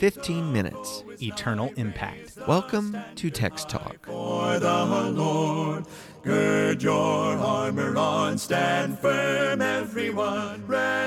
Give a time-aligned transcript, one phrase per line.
[0.00, 1.04] 15 minutes.
[1.20, 2.38] eternal impact.
[2.48, 4.06] Welcome to Text Talk.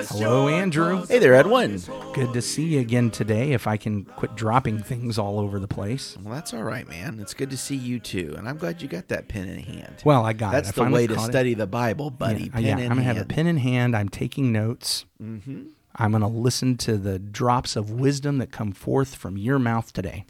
[0.10, 1.06] Hello, Andrew.
[1.08, 1.82] Hey there, Edwin.
[2.14, 3.54] Good to see you again today.
[3.54, 6.16] If I can quit dropping things all over the place.
[6.22, 7.20] Well, that's all right, man.
[7.20, 8.36] It's good to see you too.
[8.38, 10.04] And I'm glad you got that pen in hand.
[10.06, 10.78] Well, I got That's it.
[10.80, 11.32] I the way to caught it.
[11.32, 12.44] study the Bible, buddy.
[12.44, 13.96] Yeah, pen yeah, in I'm gonna have a pen in hand.
[13.96, 15.06] I'm taking notes.
[15.20, 15.64] Mm-hmm.
[15.96, 20.26] I'm gonna listen to the drops of wisdom that come forth from your mouth today.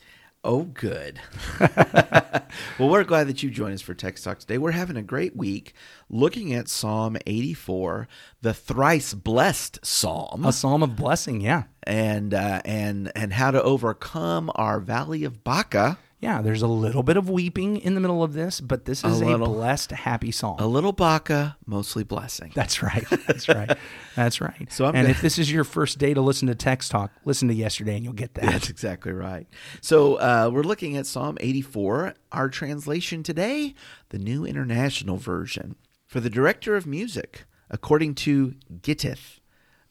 [0.45, 1.21] Oh, good.
[1.59, 4.57] well, we're glad that you joined us for Text Talk today.
[4.57, 5.73] We're having a great week
[6.09, 8.09] looking at Psalm 84,
[8.41, 10.43] the thrice blessed psalm.
[10.43, 11.39] A psalm of blessing.
[11.39, 15.97] Yeah, and uh, and and how to overcome our valley of Baca.
[16.23, 16.41] Yeah.
[16.41, 19.25] There's a little bit of weeping in the middle of this, but this is a,
[19.25, 19.47] little.
[19.53, 20.55] blessed, happy song.
[20.59, 22.51] A little Baca, mostly blessing.
[22.55, 23.05] That's right.
[23.27, 23.77] That's right.
[24.15, 24.71] That's right.
[24.71, 27.11] So I'm and gonna- if this is your first day to listen to Text Talk,
[27.25, 28.45] listen to yesterday and you'll get that.
[28.45, 29.47] That's exactly right.
[29.81, 32.13] So uh, we're looking at Psalm 84.
[32.31, 33.75] Our translation today,
[34.09, 35.75] the New International Version.
[36.07, 39.39] For the director of music, according to Gittith,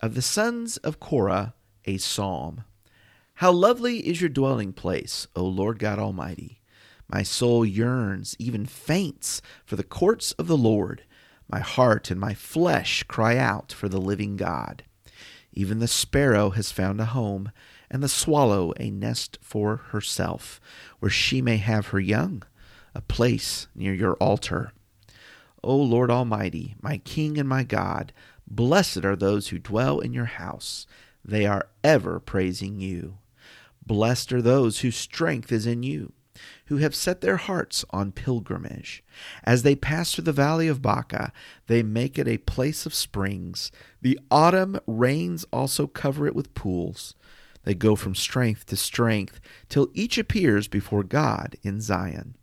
[0.00, 2.64] of the sons of Korah, a psalm.
[3.42, 6.60] How lovely is your dwelling place, O Lord God Almighty!
[7.08, 11.02] My soul yearns, even faints, for the courts of the Lord.
[11.48, 14.84] My heart and my flesh cry out for the living God.
[15.52, 17.50] Even the sparrow has found a home,
[17.90, 20.60] and the swallow a nest for herself,
[21.00, 22.44] where she may have her young,
[22.94, 24.70] a place near your altar.
[25.64, 28.12] O Lord Almighty, my King and my God,
[28.46, 30.86] blessed are those who dwell in your house.
[31.24, 33.18] They are ever praising you.
[33.86, 36.12] Blessed are those whose strength is in you,
[36.66, 39.02] who have set their hearts on pilgrimage.
[39.44, 41.32] As they pass through the valley of Baca,
[41.66, 43.70] they make it a place of springs.
[44.00, 47.14] The autumn rains also cover it with pools.
[47.64, 52.36] They go from strength to strength, till each appears before God in Zion.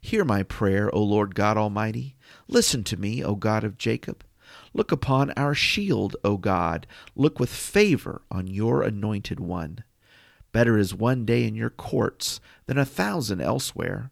[0.00, 2.16] Hear my prayer, O Lord God Almighty.
[2.48, 4.24] Listen to me, O God of Jacob.
[4.72, 6.86] Look upon our shield, O God.
[7.14, 9.84] Look with favor on your anointed one.
[10.52, 14.10] Better is one day in your courts than a thousand elsewhere.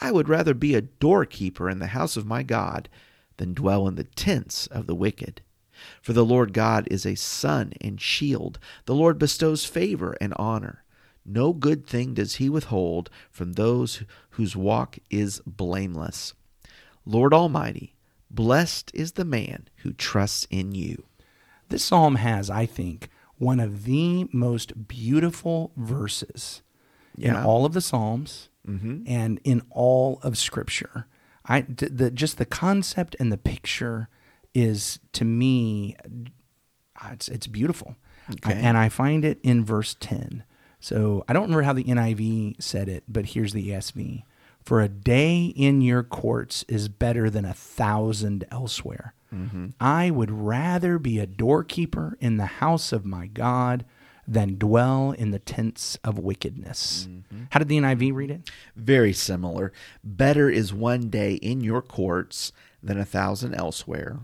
[0.00, 2.88] I would rather be a doorkeeper in the house of my God
[3.36, 5.42] than dwell in the tents of the wicked.
[6.02, 8.58] For the Lord God is a sun and shield.
[8.84, 10.84] The Lord bestows favor and honor.
[11.24, 16.34] No good thing does he withhold from those whose walk is blameless.
[17.04, 17.94] Lord Almighty,
[18.30, 21.04] blessed is the man who trusts in you.
[21.68, 23.08] This psalm has, I think,
[23.40, 26.62] one of the most beautiful verses
[27.18, 28.48] in all of the psalms
[29.06, 31.06] and in all of Scripture.
[31.46, 34.08] I the just the concept and the picture
[34.54, 35.96] is to me,
[37.02, 37.96] uh, it's it's beautiful,
[38.34, 38.52] Okay.
[38.52, 40.44] and I find it in verse ten.
[40.78, 44.22] So I don't remember how the NIV said it, but here's the ESV:
[44.70, 49.70] "For a day in your courts is better than a thousand elsewhere." Mm-hmm.
[49.80, 53.84] I would rather be a doorkeeper in the house of my God
[54.28, 57.08] than dwell in the tents of wickedness.
[57.10, 57.44] Mm-hmm.
[57.50, 58.48] How did the NIV read it?
[58.76, 59.72] Very similar.
[60.04, 64.20] Better is one day in your courts than a thousand elsewhere.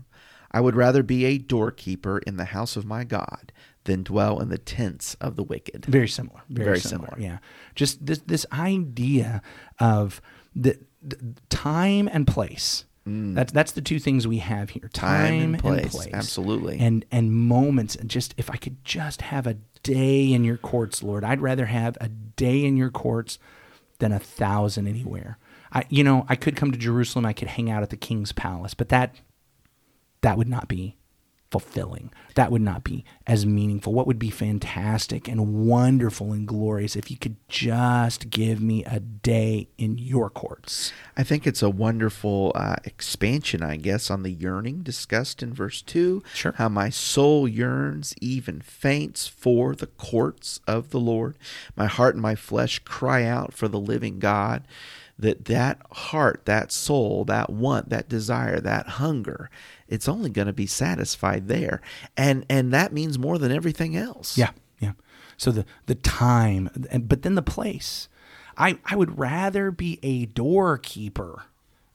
[0.49, 3.51] I would rather be a doorkeeper in the house of my God
[3.83, 5.85] than dwell in the tents of the wicked.
[5.85, 6.41] Very similar.
[6.49, 7.09] Very, Very similar.
[7.15, 7.21] similar.
[7.33, 7.37] Yeah.
[7.75, 9.41] Just this this idea
[9.79, 10.21] of
[10.57, 11.17] the, the
[11.49, 12.85] time and place.
[13.07, 13.35] Mm.
[13.35, 14.89] That's that's the two things we have here.
[14.91, 16.07] Time, and place.
[16.11, 16.79] Absolutely.
[16.79, 17.95] And and moments.
[17.95, 21.67] And just if I could just have a day in your courts, Lord, I'd rather
[21.67, 23.39] have a day in your courts
[23.99, 25.37] than a thousand anywhere.
[25.71, 28.33] I you know, I could come to Jerusalem, I could hang out at the king's
[28.33, 29.15] palace, but that
[30.21, 30.96] that would not be
[31.49, 32.11] fulfilling.
[32.35, 33.93] That would not be as meaningful.
[33.93, 38.99] What would be fantastic and wonderful and glorious if you could just give me a
[38.99, 40.91] day in your courts.
[41.15, 45.81] I think it's a wonderful uh, expansion, I guess, on the yearning discussed in verse
[45.81, 46.21] 2.
[46.33, 46.53] Sure.
[46.57, 51.37] How my soul yearns, even faints for the courts of the Lord.
[51.75, 54.63] My heart and my flesh cry out for the living God.
[55.19, 59.49] That that heart, that soul, that want, that desire, that hunger,
[59.87, 61.81] it's only going to be satisfied there.
[62.15, 64.37] And and that means more than everything else.
[64.37, 64.93] Yeah, yeah.
[65.37, 68.09] So the the time, and but then the place.
[68.57, 71.43] I I would rather be a doorkeeper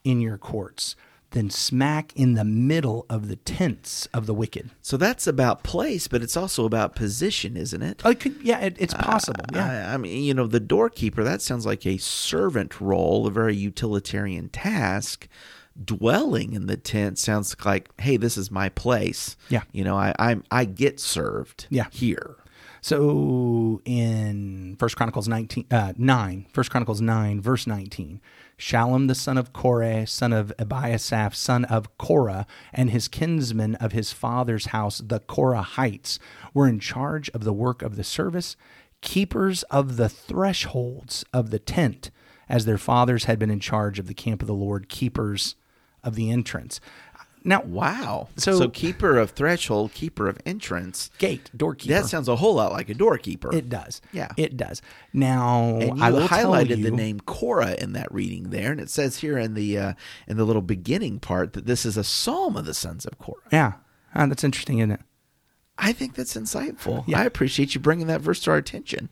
[0.04, 0.96] in your courts
[1.32, 4.70] than smack in the middle of the tents of the wicked.
[4.80, 8.02] So that's about place, but it's also about position, isn't it?
[8.20, 9.44] Could, yeah, it, it's possible.
[9.52, 13.30] Yeah, I, I mean, you know, the doorkeeper, that sounds like a servant role, a
[13.30, 15.26] very utilitarian task.
[15.82, 19.36] Dwelling in the tent sounds like, hey, this is my place.
[19.48, 19.62] Yeah.
[19.72, 21.86] You know, I I'm I get served Yeah.
[21.90, 22.36] here.
[22.84, 28.20] So in First Chronicles 19, uh, 9, 1 Chronicles 9, verse 19,
[28.58, 33.92] Shallum the son of Korah, son of Abiasaph, son of Korah, and his kinsmen of
[33.92, 36.18] his father's house, the Korahites,
[36.52, 38.56] were in charge of the work of the service,
[39.00, 42.10] keepers of the thresholds of the tent,
[42.48, 45.54] as their fathers had been in charge of the camp of the Lord, keepers
[46.04, 46.80] of the entrance.
[47.44, 48.28] Now, Wow.
[48.36, 51.10] So- So, keeper of threshold, keeper of entrance.
[51.18, 51.94] gate, doorkeeper.
[51.94, 53.52] That sounds a whole lot like a doorkeeper.
[53.52, 54.00] it does.
[54.12, 54.28] Yeah.
[54.36, 54.80] It does.
[55.12, 59.36] Now, I highlighted you, the name Korah in that reading there, and it says here
[59.38, 59.92] in the uh,
[60.28, 63.42] in the little beginning part that this is a psalm of the sons of Korah.
[63.50, 63.72] Yeah.
[64.14, 65.00] Ah, that's interesting, isn't it?
[65.78, 67.02] I think that's insightful.
[67.08, 67.18] Yeah.
[67.20, 69.08] I appreciate you bringing that verse to our attention.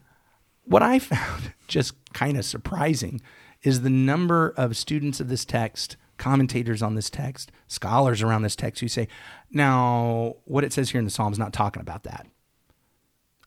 [0.64, 3.20] What I found just kind of surprising
[3.64, 8.54] is the number of students of this text, commentators on this text, scholars around this
[8.54, 9.08] text who say,
[9.50, 12.28] now, what it says here in the Psalm is not talking about that.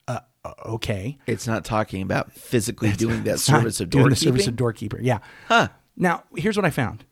[0.06, 0.20] Uh,
[0.66, 1.16] okay.
[1.26, 5.00] It's not talking about physically doing that service of doing the service of doorkeeper.
[5.00, 5.20] Yeah.
[5.48, 5.68] Huh.
[5.96, 7.04] Now, here's what I found.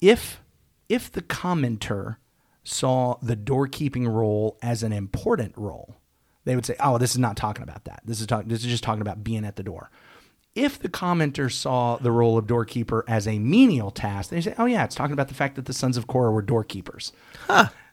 [0.00, 0.40] If
[0.88, 2.16] if the commenter
[2.62, 5.96] saw the doorkeeping role as an important role,
[6.44, 8.02] they would say, "Oh, this is not talking about that.
[8.04, 9.90] This is talk- this is just talking about being at the door."
[10.56, 14.64] If the commenter saw the role of doorkeeper as a menial task, they say, "Oh
[14.66, 17.12] yeah, it's talking about the fact that the sons of Korah were doorkeepers."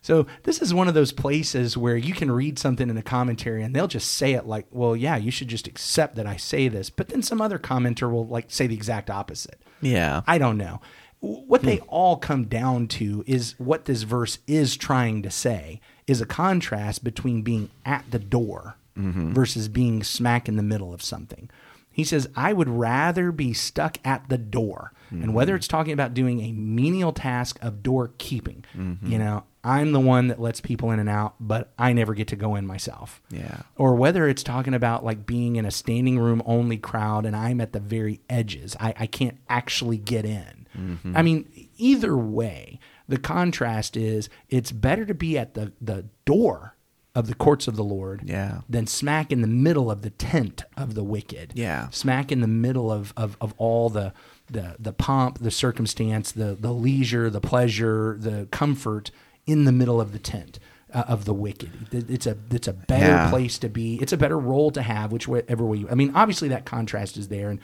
[0.04, 3.64] So this is one of those places where you can read something in a commentary
[3.64, 6.68] and they'll just say it like, "Well, yeah, you should just accept that I say
[6.68, 9.62] this," but then some other commenter will like say the exact opposite.
[9.82, 10.22] Yeah.
[10.28, 10.82] I don't know.
[11.22, 11.86] What they hmm.
[11.88, 17.06] all come down to is what this verse is trying to say is a contrast
[17.06, 19.32] between being at the door mm-hmm.
[19.32, 21.50] versus being smack in the middle of something.
[21.94, 24.92] He says, I would rather be stuck at the door.
[25.12, 25.58] And whether mm-hmm.
[25.58, 29.06] it's talking about doing a menial task of doorkeeping, mm-hmm.
[29.06, 32.28] you know, I'm the one that lets people in and out, but I never get
[32.30, 33.62] to go in myself Yeah.
[33.78, 37.62] or whether it's talking about like being in a standing room only crowd and I'm
[37.62, 38.76] at the very edges.
[38.80, 40.68] I, I can't actually get in.
[40.76, 41.16] Mm-hmm.
[41.16, 46.76] I mean, either way, the contrast is it's better to be at the, the door
[47.16, 48.62] of the courts of the Lord Yeah.
[48.68, 51.52] than smack in the middle of the tent of the wicked.
[51.54, 51.90] Yeah.
[51.92, 54.14] Smack in the middle of, of, of all the,
[54.50, 59.12] the the pomp, the circumstance, the the leisure, the pleasure, the comfort
[59.46, 60.58] in the middle of the tent
[60.94, 61.72] uh, of the wicked.
[61.92, 63.30] It's a it's a better Yeah.
[63.30, 64.00] place to be.
[64.02, 65.90] It's a better role to have, whichever way you.
[65.90, 67.60] I mean, obviously that contrast is there, and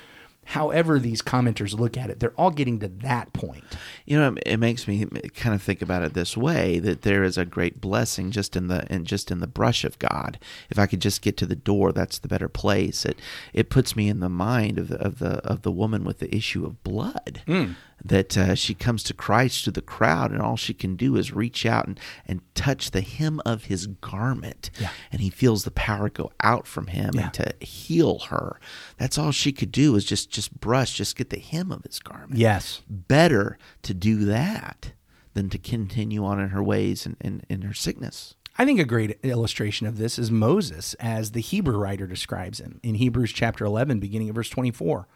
[0.49, 3.63] however these commenters look at it, they're all getting to that point.
[4.05, 5.05] You know, it makes me
[5.35, 8.67] kind of think about it this way: that there is a great blessing just in
[8.67, 10.39] the and just in the brush of God.
[10.69, 13.05] If I could just get to the door, that's the better place.
[13.05, 13.19] It
[13.53, 16.35] it puts me in the mind of the of the of the woman with the
[16.35, 17.43] issue of blood.
[17.45, 17.73] Hmm.
[18.03, 21.33] That uh, she comes to Christ through the crowd, and all she can do is
[21.33, 24.89] reach out and, and touch the hem of his garment, Yeah.
[25.11, 27.23] and he feels the power go out from him Yeah.
[27.25, 28.59] and to heal her.
[28.97, 31.99] That's all she could do is just just brush, just get the hem of his
[31.99, 32.81] garment Yes.
[32.89, 34.93] better to do that
[35.33, 38.35] than to continue on in her ways and in, in her sickness.
[38.57, 42.79] I think a great illustration of this is Moses, as the Hebrew writer describes him
[42.83, 45.07] in Hebrews chapter 11, beginning at verse 24.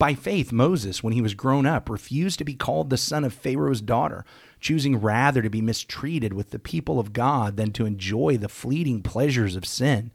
[0.00, 3.34] By faith, Moses, when he was grown up, refused to be called the son of
[3.34, 4.24] Pharaoh's daughter,
[4.58, 9.02] choosing rather to be mistreated with the people of God than to enjoy the fleeting
[9.02, 10.10] pleasures of sin.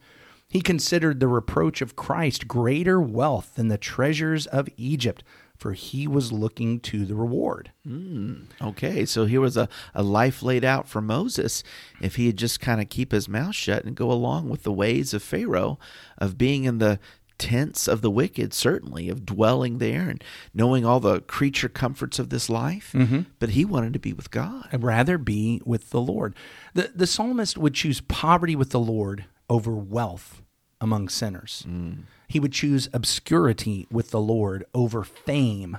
[0.50, 5.24] He considered the reproach of Christ greater wealth than the treasures of Egypt,
[5.56, 7.70] for he was looking to the reward.
[7.86, 8.46] Hmm.
[8.60, 11.62] Okay, so here was a, a life laid out for Moses
[12.02, 14.72] if he had just kind of keep his mouth shut and go along with the
[14.72, 15.78] ways of Pharaoh,
[16.18, 17.00] of being in the
[17.38, 20.24] tents of the wicked, certainly, of dwelling there and
[20.54, 22.92] knowing all the creature comforts of this life.
[22.94, 23.22] Mm-hmm.
[23.40, 24.68] But he wanted to be with God.
[24.72, 26.36] I'd rather be with the Lord.
[26.74, 30.42] The, the psalmist would choose poverty with the Lord over wealth
[30.82, 31.66] among sinners.
[31.68, 32.04] Mm.
[32.28, 35.78] He would choose obscurity with the Lord over fame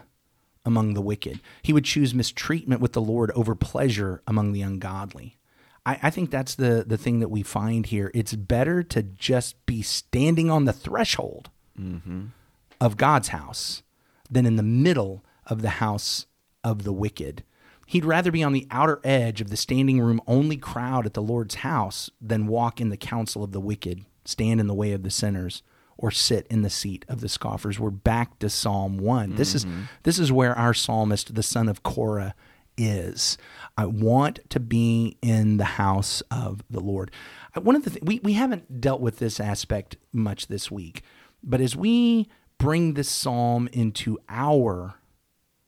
[0.64, 1.40] among the wicked.
[1.62, 5.35] He would choose mistreatment with the Lord over pleasure among the ungodly.
[5.86, 8.10] I, I think that's the, the thing that we find here.
[8.12, 11.48] It's better to just be standing on the threshold
[11.80, 12.26] mm-hmm.
[12.80, 13.82] of God's house
[14.28, 16.26] than in the middle of the house
[16.64, 17.44] of the wicked.
[17.86, 21.22] He'd rather be on the outer edge of the standing room only crowd at the
[21.22, 25.04] Lord's house than walk in the counsel of the wicked, stand in the way of
[25.04, 25.62] the sinners,
[25.96, 27.78] or sit in the seat of the scoffers.
[27.78, 29.36] We're back to Psalm one.
[29.36, 29.82] This is mm-hmm.
[30.02, 32.34] this is where our psalmist, the son of Korah,
[32.76, 33.38] is.
[33.76, 37.10] I want to be in the house of the Lord.
[37.54, 41.02] One of the th- we we haven't dealt with this aspect much this week,
[41.42, 42.28] but as we
[42.58, 44.96] bring this psalm into our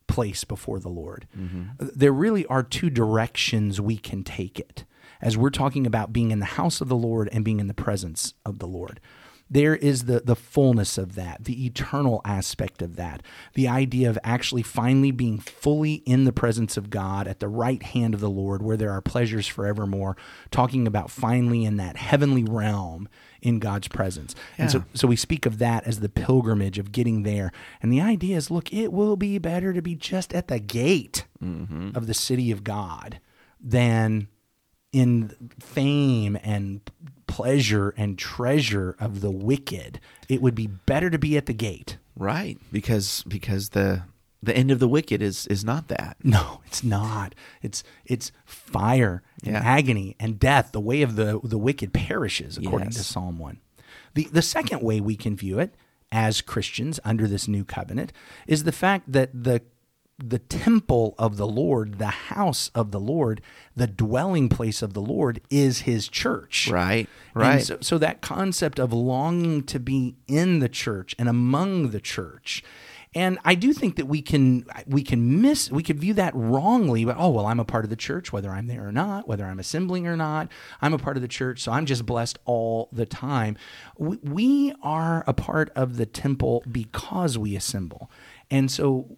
[0.06, 1.28] place before the Lord.
[1.38, 1.86] Mm-hmm.
[1.94, 4.84] There really are two directions we can take it
[5.20, 7.74] as we're talking about being in the house of the Lord and being in the
[7.74, 9.00] presence of the Lord.
[9.50, 13.22] There is the, the fullness of that, the eternal aspect of that,
[13.54, 17.82] the idea of actually finally being fully in the presence of God at the right
[17.82, 20.16] hand of the Lord, where there are pleasures forevermore,
[20.50, 23.08] talking about finally in that heavenly realm
[23.40, 24.34] in God's presence.
[24.58, 27.52] And so, so we speak of that as the pilgrimage of getting there.
[27.80, 31.24] And the idea is look, it will be better to be just at the gate
[31.42, 31.96] mm-hmm.
[31.96, 33.20] of the city of God
[33.60, 34.28] than
[34.92, 36.80] in fame and
[37.28, 40.00] pleasure and treasure of the wicked.
[40.28, 41.98] It would be better to be at the gate.
[42.16, 44.02] Right, because because the
[44.42, 46.16] the end of the wicked is is not that.
[46.24, 47.34] No, it's not.
[47.62, 49.62] It's it's fire and Yeah.
[49.64, 50.72] agony and death.
[50.72, 53.06] The way of the the wicked perishes, according to Yes.
[53.06, 53.58] Psalm one.
[54.14, 55.74] The the second way we can view it
[56.10, 58.12] as Christians under this new covenant
[58.46, 59.62] is the fact that the
[60.18, 63.40] the temple of the Lord, the house of the Lord,
[63.76, 66.68] the dwelling place of the Lord is his church.
[66.68, 67.62] Right, And right.
[67.62, 72.64] so, so that concept of longing to be in the church and among the church.
[73.14, 77.06] And I do think that we can we can miss we could view that wrongly,
[77.06, 79.46] but oh well, I'm a part of the church, whether I'm there or not, whether
[79.46, 80.48] I'm assembling or not.
[80.82, 83.56] I'm a part of the church, so I'm just blessed all the time.
[83.96, 88.10] We, we are a part of the temple because we assemble,
[88.50, 89.16] and so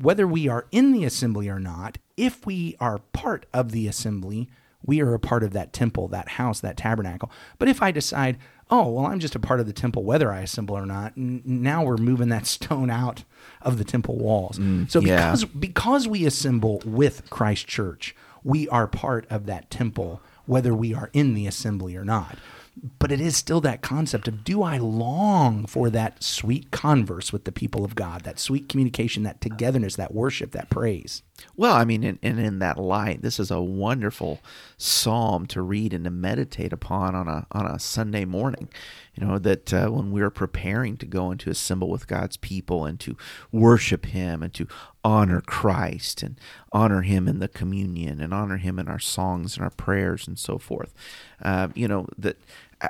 [0.00, 4.48] whether we are in the assembly or not, if we are part of the assembly,
[4.84, 7.30] we are a part of that temple, that house, that tabernacle.
[7.58, 8.38] But if I decide,
[8.70, 11.42] oh, well, I'm just a part of the temple, whether I assemble or not, n-
[11.44, 13.24] now we're moving that stone out
[13.60, 14.58] of the temple walls.
[14.58, 15.30] Mm, so yeah.
[15.30, 20.94] because because we assemble with Christ Church, we are part of that temple, whether we
[20.94, 22.38] are in the assembly or not.
[22.98, 27.44] But it is still that concept of do I long for that sweet converse with
[27.44, 31.22] the people of God, that sweet communication, that togetherness, that worship, that praise.
[31.56, 34.40] Well, I mean, and, in that light, this is a wonderful
[34.78, 38.68] psalm to read and to meditate upon on a on a Sunday morning.
[39.14, 42.84] You know that uh, when we're preparing to go and to assemble with God's people
[42.84, 43.16] and to
[43.50, 44.66] worship Him and to
[45.02, 46.38] honor Christ and
[46.72, 50.38] honor Him in the communion and honor Him in our songs and our prayers and
[50.38, 50.94] so forth.
[51.42, 52.36] Uh, you know that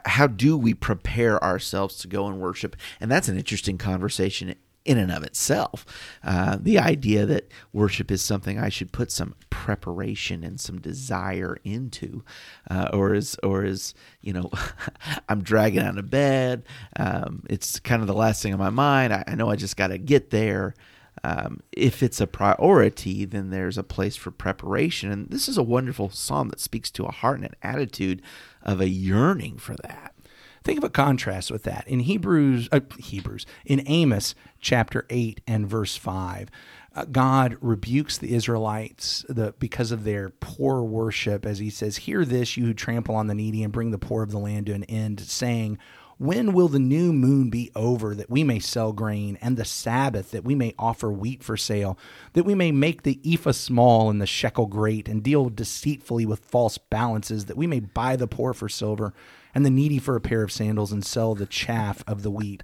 [0.04, 2.76] how do we prepare ourselves to go and worship?
[3.00, 5.84] And that's an interesting conversation in and of itself.
[6.24, 11.58] Uh, the idea that worship is something I should put some preparation and some desire
[11.64, 12.24] into,
[12.70, 14.50] uh, or is or is you know
[15.28, 16.64] I'm dragging out of bed.
[16.96, 19.12] Um, it's kind of the last thing on my mind.
[19.12, 20.74] I, I know I just got to get there.
[21.22, 25.62] Um, if it's a priority, then there's a place for preparation, and this is a
[25.62, 28.22] wonderful psalm that speaks to a heart and an attitude
[28.62, 30.14] of a yearning for that.
[30.62, 35.66] Think of a contrast with that in Hebrews, uh, Hebrews in Amos chapter eight and
[35.66, 36.50] verse five.
[36.94, 42.24] Uh, God rebukes the Israelites the, because of their poor worship, as He says, "Hear
[42.24, 44.74] this, you who trample on the needy and bring the poor of the land to
[44.74, 45.78] an end, saying."
[46.18, 50.32] When will the new moon be over that we may sell grain, and the Sabbath
[50.32, 51.98] that we may offer wheat for sale,
[52.34, 56.44] that we may make the ephah small and the shekel great, and deal deceitfully with
[56.44, 59.14] false balances, that we may buy the poor for silver,
[59.54, 62.62] and the needy for a pair of sandals, and sell the chaff of the wheat?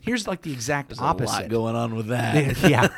[0.00, 1.48] Here's like the exact A lot opposite.
[1.48, 2.56] going on with that.
[2.62, 2.88] yeah,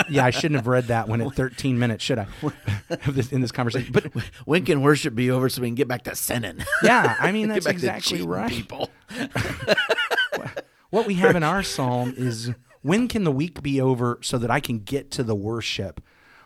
[0.10, 0.24] yeah.
[0.24, 2.26] I shouldn't have read that one at 13 minutes, should I?
[3.32, 4.04] In this conversation, but
[4.44, 6.58] when can worship be over so we can get back to sinning?
[6.82, 8.50] yeah, I mean that's exactly right.
[8.50, 8.90] People.
[10.90, 14.50] what we have in our psalm is when can the week be over so that
[14.50, 16.00] I can get to the worship?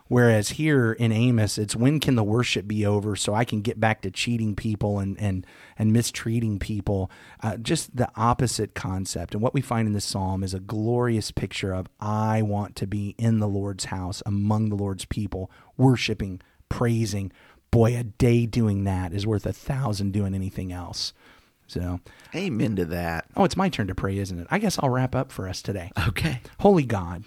[0.07, 3.79] Whereas here in Amos, it's when can the worship be over so I can get
[3.79, 5.45] back to cheating people and and
[5.77, 7.11] and mistreating people?
[7.41, 9.33] Uh, just the opposite concept.
[9.33, 12.87] And what we find in this psalm is a glorious picture of I want to
[12.87, 17.31] be in the Lord's house among the Lord's people, worshiping, praising.
[17.69, 21.13] Boy, a day doing that is worth a thousand doing anything else.
[21.67, 21.99] So,
[22.33, 23.25] Amen to that.
[23.35, 24.47] Oh, it's my turn to pray, isn't it?
[24.49, 25.91] I guess I'll wrap up for us today.
[26.07, 26.39] Okay.
[26.59, 27.25] Holy God,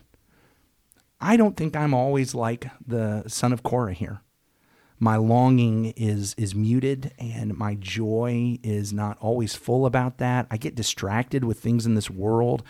[1.20, 4.22] I don't think I'm always like the son of Korah here.
[4.98, 10.46] My longing is is muted and my joy is not always full about that.
[10.50, 12.62] I get distracted with things in this world.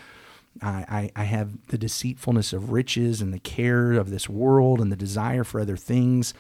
[0.63, 4.91] I, I, I have the deceitfulness of riches and the care of this world and
[4.91, 6.35] the desire for other things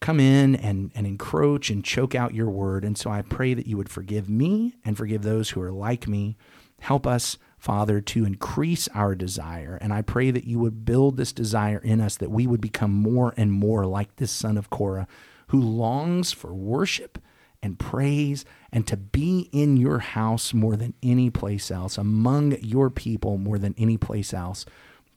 [0.00, 2.84] come in and, and encroach and choke out your word.
[2.84, 6.06] And so I pray that you would forgive me and forgive those who are like
[6.06, 6.36] me.
[6.80, 9.78] Help us, Father, to increase our desire.
[9.80, 12.92] And I pray that you would build this desire in us, that we would become
[12.92, 15.08] more and more like this son of Korah
[15.48, 17.18] who longs for worship
[17.60, 22.90] and praise and to be in your house more than any place else, among your
[22.90, 24.64] people more than any place else.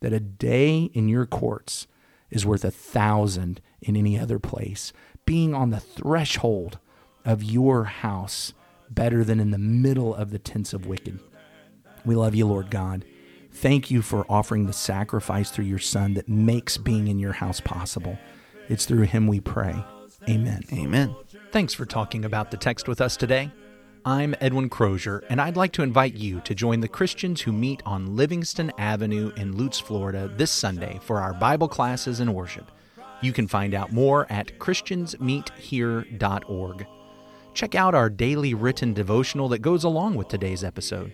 [0.01, 1.87] that a day in your courts
[2.29, 4.91] is worth a thousand in any other place.
[5.25, 6.79] Being on the threshold
[7.23, 8.53] of your house
[8.89, 11.19] better than in the middle of the tents of wicked.
[12.05, 13.05] We love you, Lord God.
[13.51, 17.59] Thank you for offering the sacrifice through your Son that makes being in your house
[17.59, 18.17] possible.
[18.69, 19.83] It's through him we pray.
[20.29, 20.61] Amen.
[20.71, 21.15] Amen.
[21.51, 23.51] Thanks for talking about the text with us today.
[24.03, 27.83] I'm Edwin Crozier, and I'd like to invite you to join the Christians who meet
[27.85, 32.71] on Livingston Avenue in Lutz, Florida this Sunday for our Bible classes and worship.
[33.21, 36.87] You can find out more at ChristiansMeetHere.org.
[37.53, 41.13] Check out our daily written devotional that goes along with today's episode.